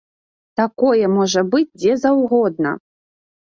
Такое 0.61 1.09
можа 1.17 1.45
быць 1.53 1.75
дзе 1.83 1.93
заўгодна! 2.07 2.75